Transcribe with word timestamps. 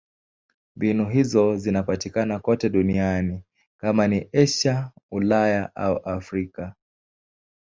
Mbinu 0.75 1.09
hizo 1.09 1.57
zinapatikana 1.57 2.39
kote 2.39 2.69
duniani: 2.69 3.43
kama 3.77 4.07
ni 4.07 4.29
Asia, 4.33 4.91
Ulaya 5.11 5.75
au 5.75 5.97
Afrika. 5.97 6.75